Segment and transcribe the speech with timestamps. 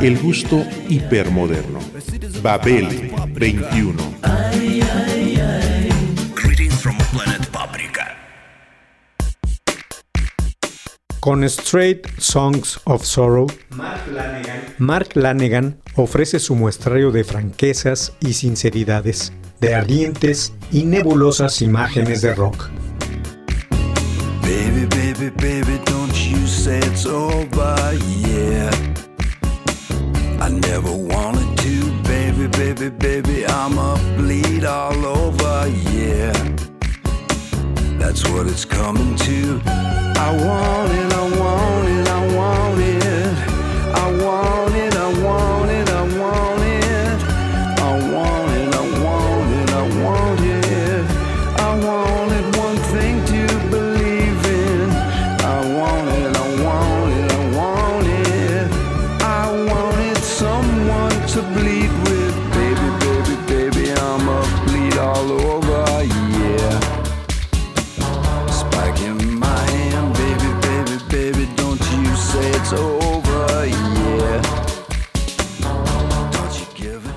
[0.00, 1.78] El gusto hipermoderno.
[2.42, 3.94] Babel 21.
[6.34, 8.16] Greetings from planet Paprika.
[11.20, 13.46] Con Straight Songs of Sorrow,
[14.78, 22.34] Mark Lanegan ofrece su muestrario de franquezas y sinceridades, de ardientes y nebulosas imágenes de
[22.34, 22.68] rock.
[24.42, 28.70] Baby, baby, baby, don't you say it's over, yeah.
[30.66, 36.32] Never wanted to, baby, baby, baby, I'ma bleed all over, yeah.
[37.98, 39.60] That's what it's coming to.
[39.66, 41.93] I want it, I want it,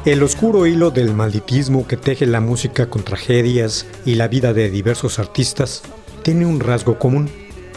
[0.05, 4.69] El oscuro hilo del malditismo que teje la música con tragedias y la vida de
[4.69, 5.83] diversos artistas
[6.23, 7.29] tiene un rasgo común.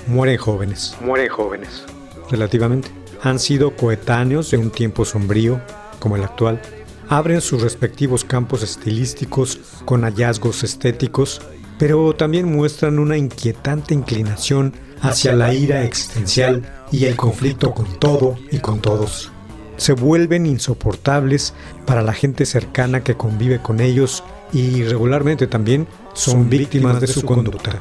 [0.06, 0.96] Mueren jóvenes.
[1.00, 1.84] Mueren jóvenes.
[2.30, 2.90] Relativamente.
[3.22, 5.60] Han sido coetáneos de un tiempo sombrío,
[5.98, 6.60] como el actual.
[7.08, 11.42] Abren sus respectivos campos estilísticos con hallazgos estéticos,
[11.78, 16.62] pero también muestran una inquietante inclinación hacia la ira existencial
[16.92, 19.32] y el conflicto con todo y con todos
[19.80, 21.54] se vuelven insoportables
[21.86, 27.22] para la gente cercana que convive con ellos y regularmente también son víctimas de su
[27.22, 27.80] conducta.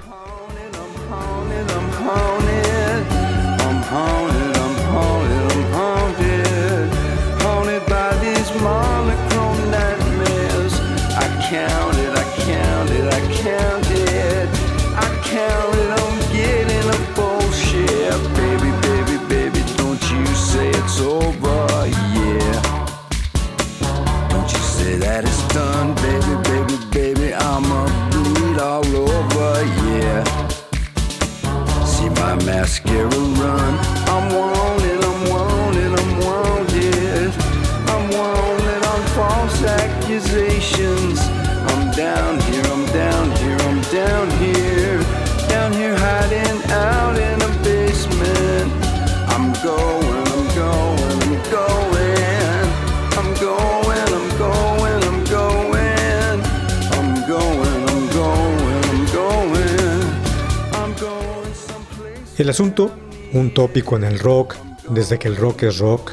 [63.40, 64.56] Un tópico en el rock,
[64.90, 66.12] desde que el rock es rock,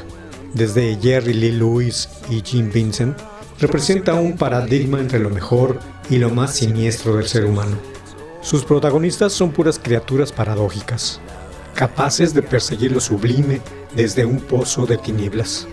[0.53, 3.17] desde Jerry Lee Lewis y Jim Vincent,
[3.59, 5.79] representa un paradigma entre lo mejor
[6.09, 7.75] y lo más siniestro del ser humano.
[8.41, 11.19] Sus protagonistas son puras criaturas paradójicas,
[11.75, 13.61] capaces de perseguir lo sublime
[13.95, 15.67] desde un pozo de tinieblas.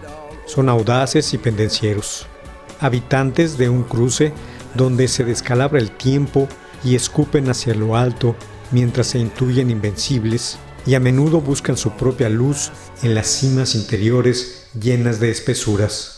[0.46, 2.26] Son audaces y pendencieros,
[2.80, 4.32] habitantes de un cruce
[4.74, 6.48] donde se descalabra el tiempo
[6.82, 8.34] y escupen hacia lo alto
[8.72, 12.70] mientras se intuyen invencibles y a menudo buscan su propia luz
[13.02, 16.13] en las cimas interiores llenas de espesuras.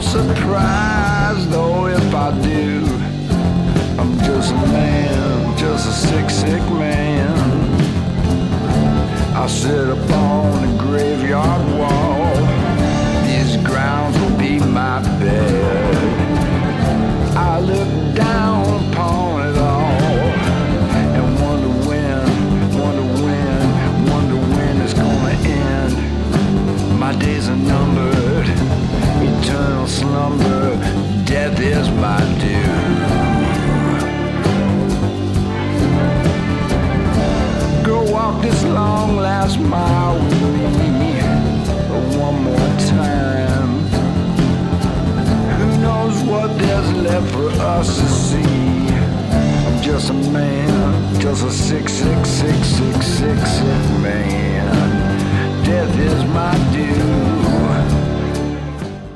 [0.00, 2.86] No surprise though if I do.
[3.98, 7.36] I'm just a man, just a sick, sick man.
[9.34, 12.34] I sit upon the graveyard wall.
[13.26, 16.16] These grounds will be my bed.
[17.36, 17.99] I look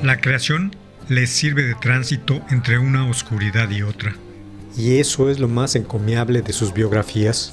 [0.03, 0.77] La creación
[1.09, 4.17] les sirve de tránsito entre una oscuridad y otra.
[4.77, 7.53] Y eso es lo más encomiable de sus biografías.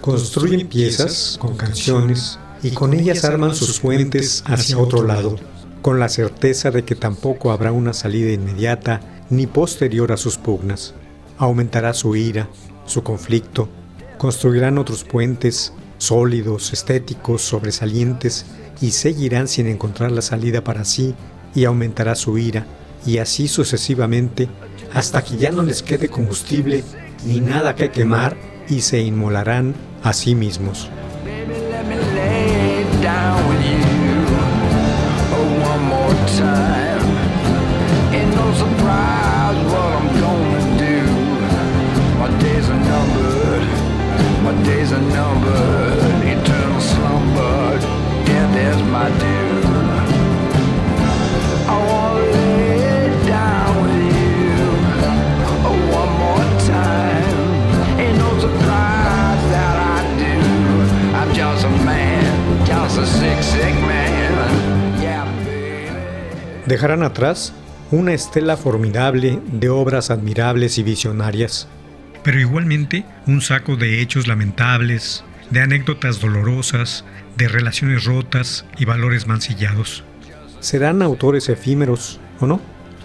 [0.00, 5.36] Construyen piezas con canciones y con ellas arman sus puentes hacia otro lado,
[5.80, 9.00] con la certeza de que tampoco habrá una salida inmediata
[9.30, 10.94] ni posterior a sus pugnas.
[11.38, 12.48] Aumentará su ira,
[12.84, 13.68] su conflicto,
[14.18, 18.44] construirán otros puentes sólidos, estéticos, sobresalientes,
[18.80, 21.14] y seguirán sin encontrar la salida para sí,
[21.54, 22.66] y aumentará su ira,
[23.06, 24.48] y así sucesivamente,
[24.92, 26.84] hasta que ya no les quede combustible
[27.24, 28.36] ni nada que quemar,
[28.68, 30.88] y se inmolarán a sí mismos.
[48.94, 49.41] Let
[66.72, 67.52] Dejarán atrás
[67.90, 71.68] una estela formidable de obras admirables y visionarias,
[72.24, 77.04] pero igualmente un saco de hechos lamentables, de anécdotas dolorosas,
[77.36, 80.02] de relaciones rotas y valores mancillados.
[80.60, 82.58] Serán autores efímeros, ¿o no?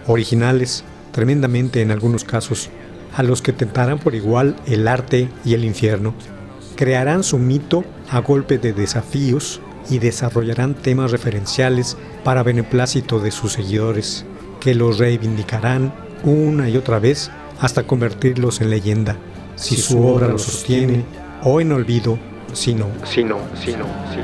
[0.05, 2.69] Originales, tremendamente en algunos casos,
[3.17, 6.15] a los que tentarán por igual el arte y el infierno.
[6.77, 13.53] Crearán su mito a golpe de desafíos y desarrollarán temas referenciales para beneplácito de sus
[13.53, 14.25] seguidores,
[14.59, 15.93] que los reivindicarán
[16.23, 19.17] una y otra vez hasta convertirlos en leyenda,
[19.55, 21.03] si su obra lo sostiene,
[21.43, 22.17] o en olvido,
[22.53, 24.17] si no, si no, si no, si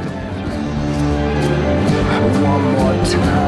[3.18, 3.43] no.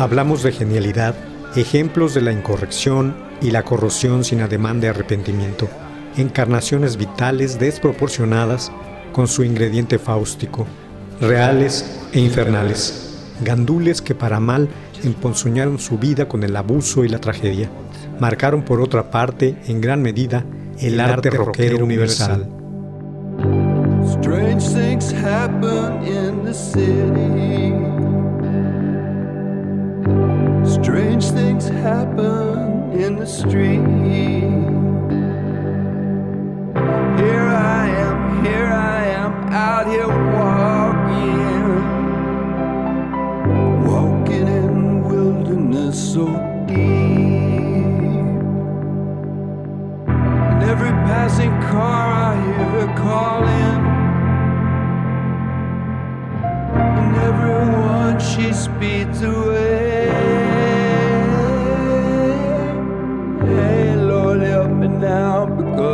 [0.00, 1.14] Hablamos de genialidad,
[1.56, 5.68] ejemplos de la incorrección y la corrosión sin ademán de arrepentimiento,
[6.16, 8.72] encarnaciones vitales desproporcionadas
[9.12, 10.66] con su ingrediente fáustico,
[11.20, 14.70] reales e infernales, gandules que para mal
[15.04, 17.68] emponzoñaron su vida con el abuso y la tragedia,
[18.18, 20.46] marcaron por otra parte en gran medida
[20.78, 22.48] el arte rockero universal.
[24.18, 27.79] Strange things happen in the city.
[31.60, 33.84] Things happen in the street.
[37.20, 41.66] Here I am, here I am, out here walking.
[43.84, 46.24] Walking in wilderness so
[46.66, 46.78] deep.
[50.08, 53.80] And every passing car I hear her calling.
[57.00, 60.29] And everyone she speeds away.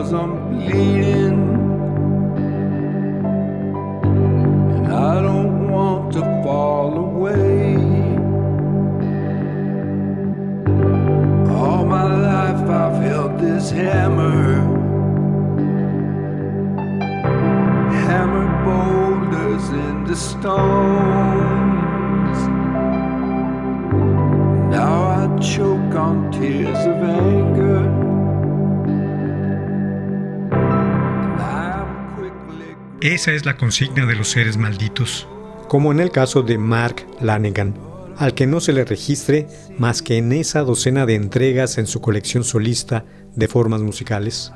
[0.06, 1.05] Because I'm bleeding.
[33.06, 35.28] Esa es la consigna de los seres malditos,
[35.68, 37.78] como en el caso de Mark Lanegan,
[38.16, 39.46] al que no se le registre
[39.78, 43.04] más que en esa docena de entregas en su colección solista
[43.36, 44.52] de formas musicales.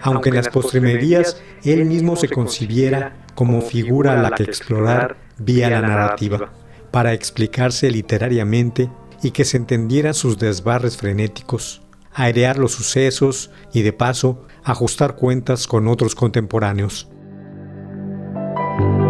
[0.00, 5.68] Aunque en las postrimerías él mismo se concibiera como figura a la que explorar vía
[5.68, 6.52] la narrativa,
[6.92, 8.88] para explicarse literariamente
[9.24, 15.66] y que se entendieran sus desbarres frenéticos, airear los sucesos y de paso ajustar cuentas
[15.66, 17.08] con otros contemporáneos.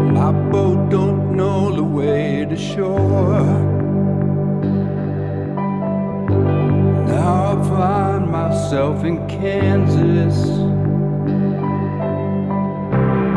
[0.07, 3.43] My boat don't know the way to shore.
[7.07, 10.37] Now I find myself in Kansas.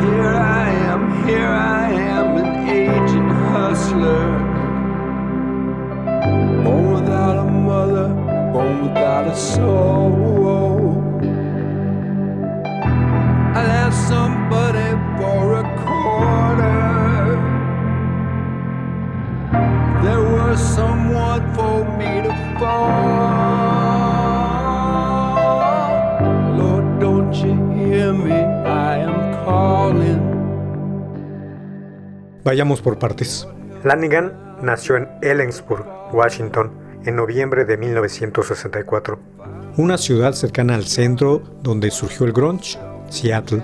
[0.04, 4.26] Here I am, here I am, an aging hustler.
[6.64, 8.08] Born without a mother,
[8.54, 11.02] born without a soul.
[13.56, 14.81] I'll have somebody
[22.62, 23.22] fall.
[26.58, 28.32] Lord, don't you hear me?
[28.32, 30.22] I am calling.
[32.44, 33.48] Vayamos por partes.
[33.84, 36.72] Lanigan nació en Ellensburg, Washington,
[37.06, 39.20] en noviembre de 1964,
[39.78, 42.78] una ciudad cercana al centro donde surgió el grunge,
[43.10, 43.64] Seattle.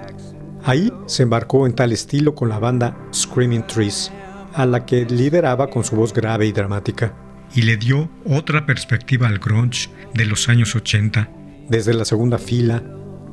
[0.63, 4.11] Ahí se embarcó en tal estilo con la banda Screaming Trees,
[4.53, 7.13] a la que lideraba con su voz grave y dramática,
[7.55, 11.29] y le dio otra perspectiva al grunge de los años 80,
[11.69, 12.83] desde la segunda fila,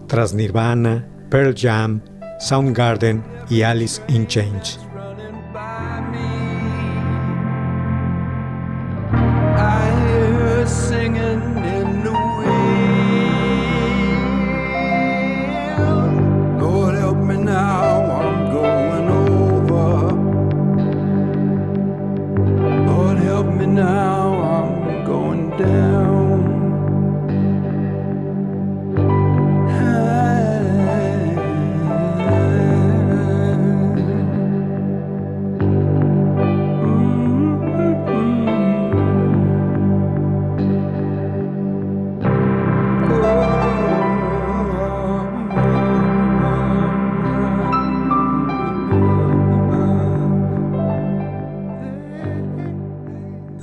[0.09, 2.03] tras Nirvana, Pearl Jam,
[2.41, 4.81] Soundgarden y Alice in Chains.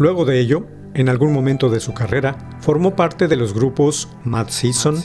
[0.01, 0.65] Luego de ello,
[0.95, 4.95] en algún momento de su carrera, formó parte de los grupos Mad Season,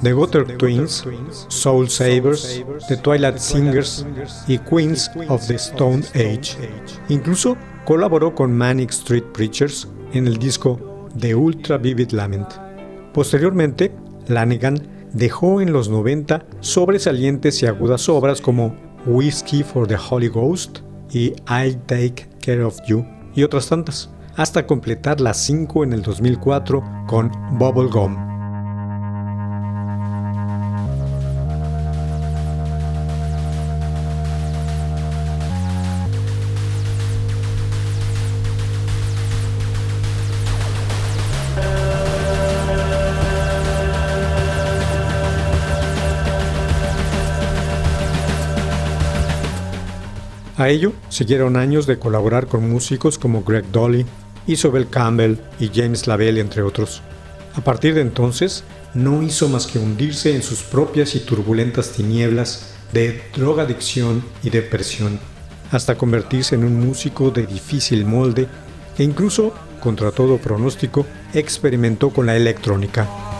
[0.00, 1.06] The Gutter Twins,
[1.48, 4.06] Soul Savers, The Twilight Singers
[4.48, 6.56] y Queens of the Stone Age.
[7.10, 10.80] Incluso colaboró con Manic Street Preachers en el disco
[11.20, 12.48] The Ultra Vivid Lament.
[13.12, 13.94] Posteriormente,
[14.26, 14.80] Lanigan
[15.12, 20.78] dejó en los 90 sobresalientes y agudas obras como Whiskey for the Holy Ghost
[21.12, 26.02] y I'll Take Care of You y otras tantas hasta completar las 5 en el
[26.02, 28.26] 2004 con Bubblegum.
[50.58, 54.06] A ello siguieron años de colaborar con músicos como Greg Dolly,
[54.46, 57.02] Isobel Campbell y James Lavelle, entre otros.
[57.54, 62.74] A partir de entonces, no hizo más que hundirse en sus propias y turbulentas tinieblas
[62.92, 65.18] de drogadicción y depresión,
[65.70, 68.48] hasta convertirse en un músico de difícil molde
[68.98, 73.35] e incluso, contra todo pronóstico, experimentó con la electrónica.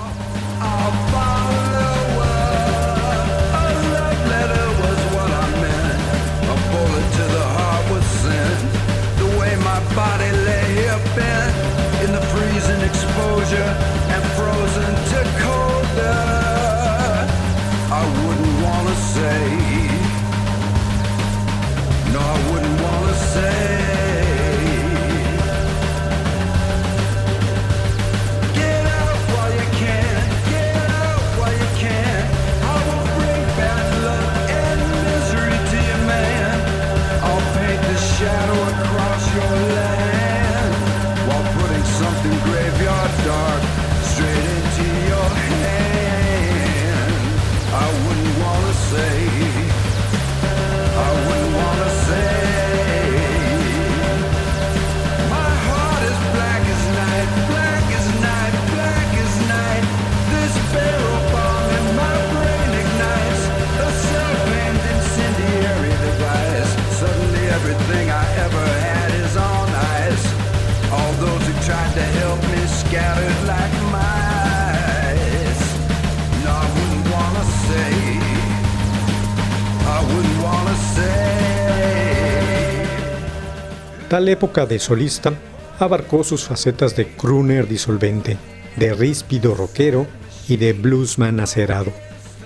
[84.09, 85.35] Tal época de solista
[85.81, 88.39] abarcó sus facetas de crooner disolvente,
[88.77, 90.07] de ríspido rockero
[90.49, 91.93] y de bluesman acerado.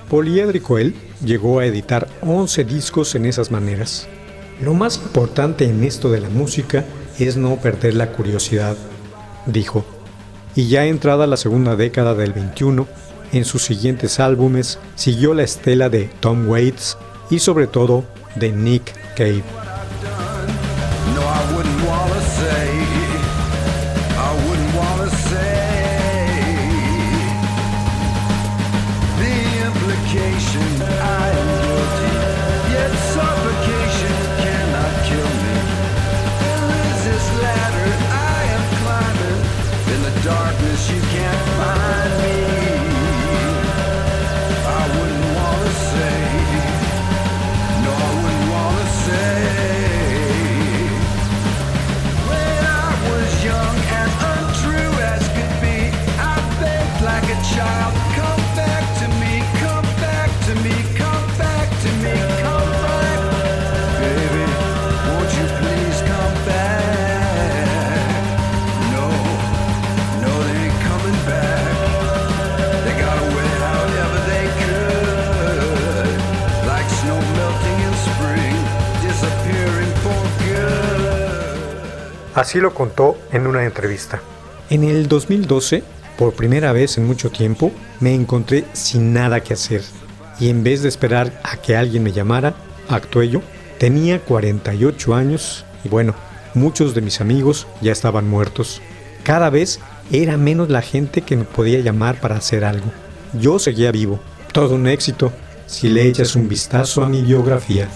[0.08, 4.08] Poliédrico él llegó a editar 11 discos en esas maneras.
[4.62, 6.84] Lo más importante en esto de la música
[7.18, 8.76] es no perder la curiosidad,
[9.44, 9.84] dijo.
[10.56, 12.88] Y ya entrada la segunda década del 21,
[13.32, 16.96] en sus siguientes álbumes siguió la estela de Tom Waits
[17.30, 19.69] y sobre todo de Nick Cave.
[82.50, 84.20] Así lo contó en una entrevista.
[84.70, 85.84] En el 2012,
[86.18, 89.82] por primera vez en mucho tiempo, me encontré sin nada que hacer.
[90.40, 92.54] Y en vez de esperar a que alguien me llamara,
[92.88, 93.40] actué yo.
[93.78, 96.16] Tenía 48 años y bueno,
[96.54, 98.82] muchos de mis amigos ya estaban muertos.
[99.22, 99.78] Cada vez
[100.10, 102.90] era menos la gente que me podía llamar para hacer algo.
[103.32, 104.18] Yo seguía vivo.
[104.52, 105.32] Todo un éxito
[105.66, 107.88] si le echas un vistazo a mi biografía.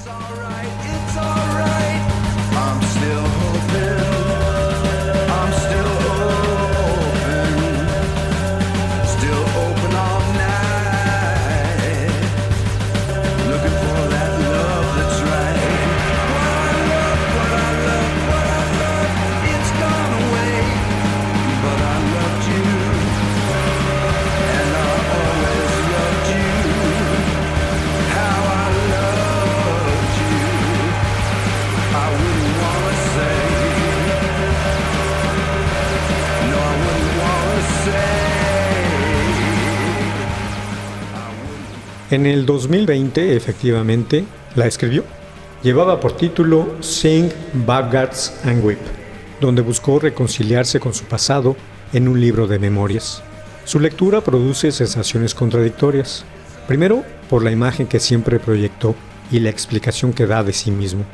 [42.14, 44.24] En el 2020, efectivamente,
[44.54, 45.02] la escribió.
[45.64, 47.28] Llevaba por título Sing,
[47.66, 48.78] Baggards and Weep,
[49.40, 51.56] donde buscó reconciliarse con su pasado
[51.92, 53.20] en un libro de memorias.
[53.64, 56.24] Su lectura produce sensaciones contradictorias.
[56.68, 58.94] Primero, por la imagen que siempre proyectó
[59.32, 61.04] y la explicación que da de sí mismo.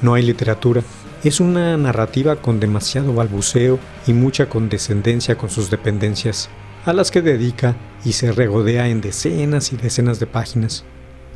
[0.00, 0.82] No hay literatura,
[1.24, 6.48] es una narrativa con demasiado balbuceo y mucha condescendencia con sus dependencias,
[6.88, 10.84] a las que dedica y se regodea en decenas y decenas de páginas.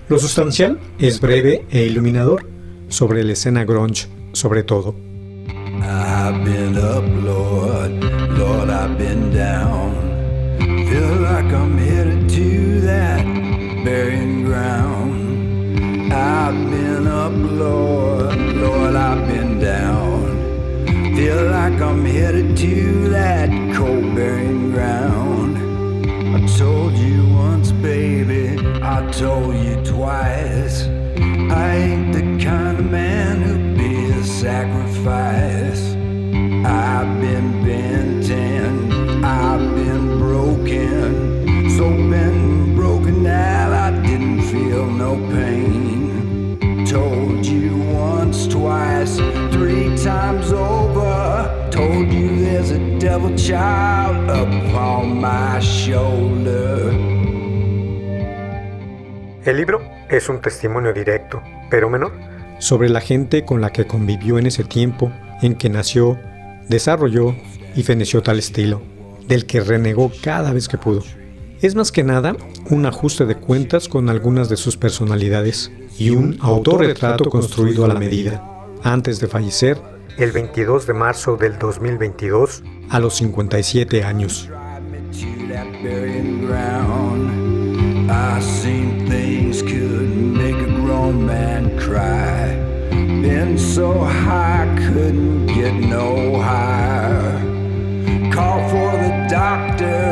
[0.09, 2.49] Lo sustancial es breve e iluminador,
[2.89, 4.95] sobre la escena grunge sobre todo.
[5.83, 8.03] I've been up, Lord,
[8.39, 9.93] Lord, I've been down.
[10.89, 13.25] Feel like I'm headed to that
[13.85, 16.13] burying ground.
[16.13, 19.42] I've been up, Lord, Lord, I've been down.
[21.23, 25.57] Feel like I'm headed to that cold burying ground.
[26.35, 30.83] I told you once, baby, I told you twice.
[30.83, 35.92] I ain't the kind of man who'd be a sacrifice.
[53.13, 56.91] Devil child up on my shoulder.
[59.45, 62.13] El libro es un testimonio directo, pero menor,
[62.59, 66.19] sobre la gente con la que convivió en ese tiempo en que nació,
[66.71, 67.35] desarrolló
[67.77, 68.81] y feneció tal estilo,
[69.29, 71.03] del que renegó cada vez que pudo.
[71.61, 72.35] Es más que nada
[72.71, 77.95] un ajuste de cuentas con algunas de sus personalidades y un autorretrato construido a la
[77.95, 78.43] medida,
[78.83, 79.77] antes de fallecer
[80.19, 84.49] el 22 de marzo del 2022 a los 57 años.
[93.23, 94.01] Been so.
[98.33, 100.03] Call for the doctor.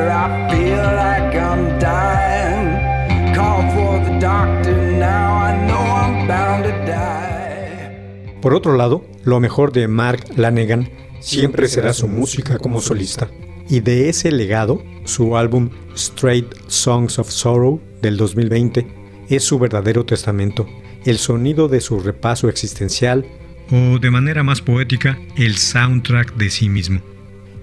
[8.40, 10.88] Por otro lado, lo mejor de Mark Lanegan
[11.20, 13.30] siempre será su música como solista.
[13.68, 18.86] Y de ese legado, su álbum Straight Songs of Sorrow del 2020
[19.28, 20.66] es su verdadero testamento,
[21.04, 23.24] el sonido de su repaso existencial
[23.70, 27.00] o de manera más poética, el soundtrack de sí mismo.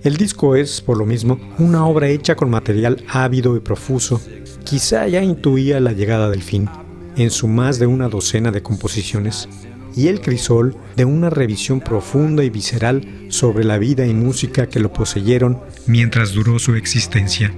[0.04, 4.22] El disco es, por lo mismo, una obra hecha con material ávido y profuso.
[4.64, 6.70] Quizá ya intuía la llegada del fin,
[7.18, 9.50] en su más de una docena de composiciones,
[9.98, 14.80] y el crisol de una revisión profunda y visceral sobre la vida y música que
[14.80, 17.52] lo poseyeron mientras duró su existencia.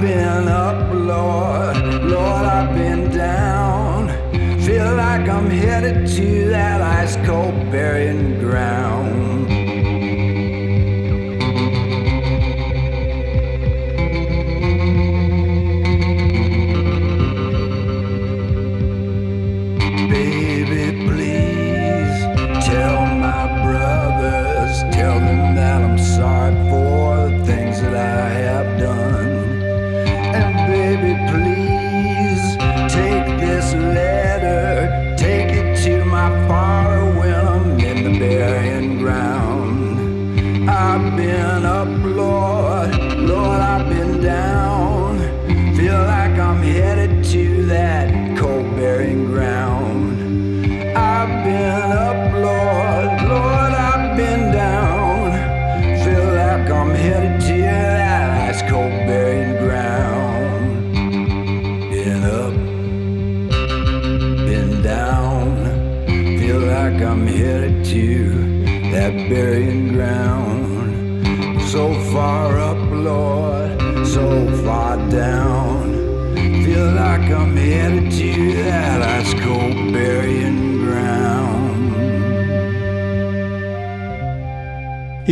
[0.00, 4.08] I've been up, Lord, Lord, I've been down.
[4.62, 8.29] Feel like I'm headed to that ice cold burying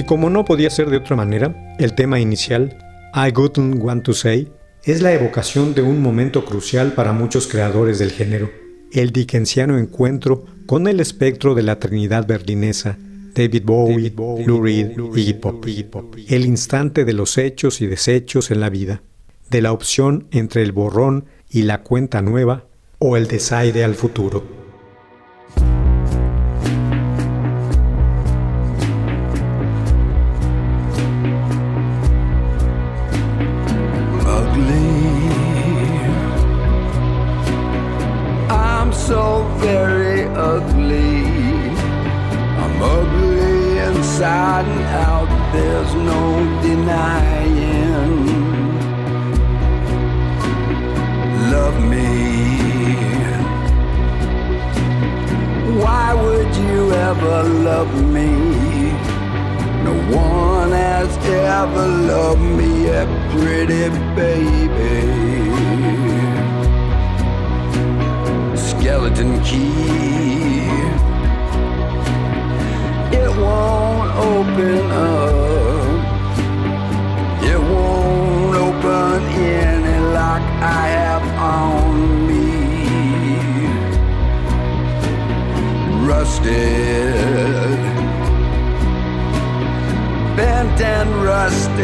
[0.09, 2.79] como no podía ser de otra manera, el tema inicial,
[3.14, 4.51] I Wouldn't Want to Say,
[4.83, 8.51] es la evocación de un momento crucial para muchos creadores del género,
[8.90, 12.97] el dickensiano encuentro con el espectro de la Trinidad berlinesa,
[13.35, 14.14] David Bowie,
[14.47, 15.66] Lou Reed y Iggy Pop,
[16.27, 19.03] el instante de los hechos y desechos en la vida,
[19.51, 22.64] de la opción entre el borrón y la cuenta nueva
[22.99, 24.58] o el desaire al futuro.
[44.29, 46.23] And out, there's no
[46.61, 48.27] denying.
[51.55, 52.11] Love me.
[55.83, 58.31] Why would you ever love me?
[59.87, 64.97] No one has ever loved me, a pretty baby.
[68.57, 70.48] Skeleton key.
[73.12, 76.01] It won't open up.
[77.42, 82.47] It won't open any lock I have on me.
[86.07, 87.79] Rusted
[90.38, 91.79] bent and rusted.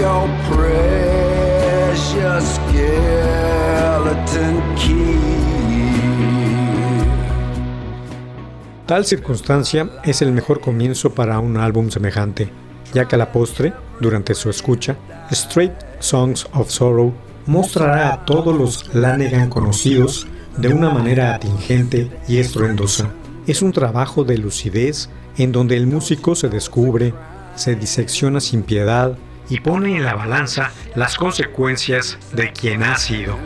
[0.00, 3.36] Your precious skeleton
[4.76, 4.95] key.
[8.86, 12.48] Tal circunstancia es el mejor comienzo para un álbum semejante,
[12.94, 14.96] ya que a la postre, durante su escucha,
[15.32, 17.12] Straight Songs of Sorrow
[17.46, 23.10] mostrará a todos los Lanegan conocidos de una manera atingente y estruendosa.
[23.48, 27.12] Es un trabajo de lucidez en donde el músico se descubre,
[27.56, 29.18] se disecciona sin piedad
[29.50, 33.36] y pone en la balanza las consecuencias de quien ha sido.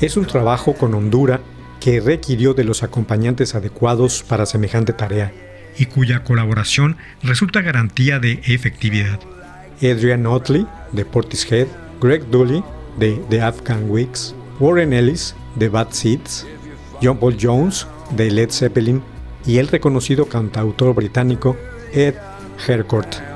[0.00, 1.40] Es un trabajo con hondura
[1.78, 5.30] que requirió de los acompañantes adecuados para semejante tarea
[5.76, 9.20] y cuya colaboración resulta garantía de efectividad.
[9.82, 11.66] Adrian Otley, de Portishead,
[12.00, 12.64] Greg Dooley,
[12.98, 16.46] de The Afghan Weeks, Warren Ellis, de Bad Seeds,
[17.02, 17.86] John Paul Jones,
[18.16, 19.02] de Led Zeppelin,
[19.46, 21.56] y el reconocido cantautor británico
[21.92, 22.14] Ed
[22.66, 23.29] Harcourt.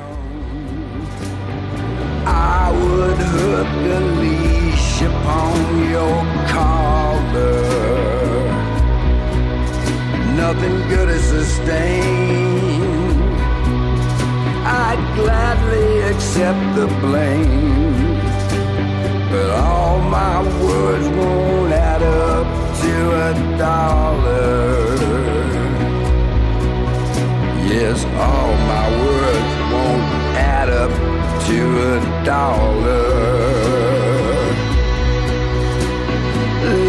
[16.34, 18.18] Accept the blame.
[19.30, 22.46] But all my words won't add up
[22.82, 22.94] to
[23.28, 24.96] a dollar.
[27.72, 30.92] Yes, all my words won't add up
[31.46, 31.58] to
[31.92, 33.12] a dollar.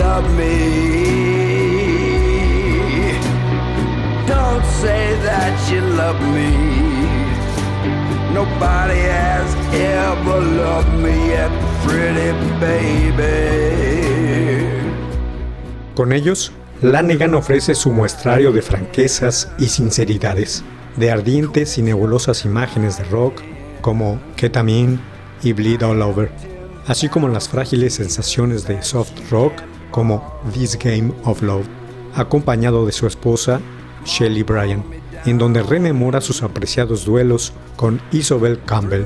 [0.04, 0.56] Love me.
[4.26, 6.55] Don't say that you love me.
[8.56, 11.36] Nobody has ever loved me
[11.86, 13.26] pretty baby.
[15.94, 20.64] Con ellos, Lanegan ofrece su muestrario de franquezas y sinceridades,
[20.96, 23.42] de ardientes y nebulosas imágenes de rock
[23.82, 25.00] como Ketamine
[25.44, 26.32] y Bleed All Over,
[26.88, 29.52] así como las frágiles sensaciones de soft rock
[29.92, 31.68] como This Game of Love,
[32.16, 33.60] acompañado de su esposa
[34.06, 34.82] Shelley Bryan,
[35.26, 39.06] en donde rememora sus apreciados duelos con Isobel Campbell.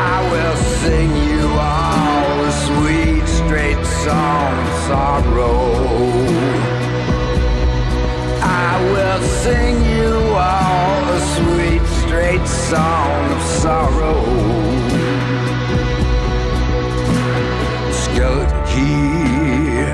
[0.00, 5.58] I will sing you all a sweet, straight song sorrow.
[8.40, 10.14] I will sing you
[10.48, 14.20] all a sweet, straight song of sorrow.
[18.02, 19.84] Skeleton key,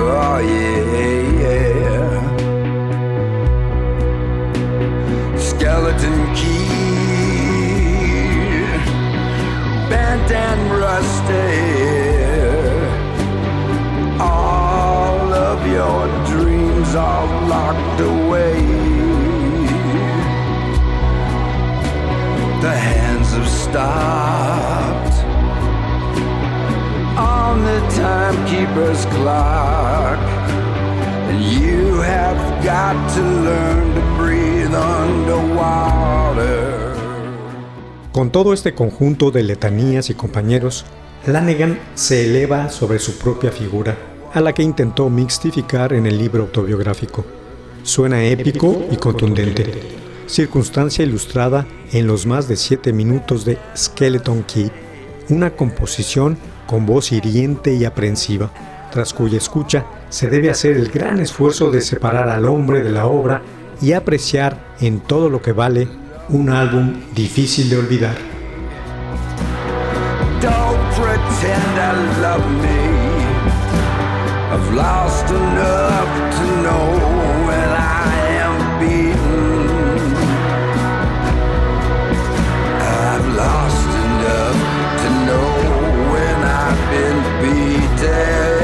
[0.00, 1.58] oh yeah.
[5.48, 6.70] Skeleton key,
[9.90, 11.87] bent and rusted.
[16.98, 18.54] Are locked away.
[22.60, 25.16] The hands have stopped
[27.16, 30.18] on the timekeeper's clock.
[31.28, 36.08] And you have got to learn to breathe underwater.
[38.12, 40.84] Con todo este conjunto de letanías y compañeros,
[41.26, 43.96] Lanegan se eleva sobre su propia figura,
[44.32, 47.24] a la que intentó mixtificar en el libro autobiográfico.
[47.82, 49.72] Suena épico y contundente,
[50.26, 54.70] circunstancia ilustrada en los más de siete minutos de Skeleton Key,
[55.30, 56.36] una composición
[56.66, 58.50] con voz hiriente y aprensiva,
[58.92, 63.06] tras cuya escucha se debe hacer el gran esfuerzo de separar al hombre de la
[63.06, 63.42] obra
[63.80, 65.88] y apreciar en todo lo que vale
[66.28, 68.16] un álbum difícil de olvidar.
[74.50, 76.08] I've lost enough
[76.38, 76.86] to know
[77.46, 78.08] when I
[78.46, 79.98] am beaten.
[82.80, 84.58] I've lost enough
[85.02, 85.50] to know
[86.12, 88.56] when I've been beaten.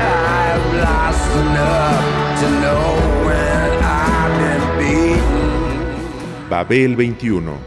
[0.00, 2.04] I've lost enough
[2.40, 2.84] to know
[3.26, 6.48] when I've been beaten.
[6.48, 7.58] Babel 21,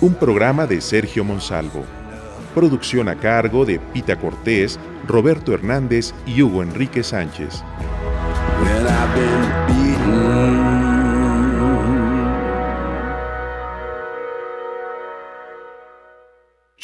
[0.00, 2.03] un programa de Sergio Monsalvo.
[2.54, 7.64] Producción a cargo de Pita Cortés, Roberto Hernández y Hugo Enrique Sánchez.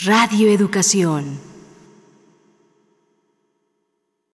[0.02, 1.49] Radio Educación.